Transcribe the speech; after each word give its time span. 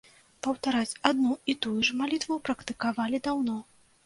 Паўтараць 0.45 0.97
адну 1.09 1.33
і 1.53 1.57
тую 1.67 1.75
ж 1.91 1.99
малітву 2.01 2.39
практыкавалі 2.49 3.23
даўно. 3.31 3.61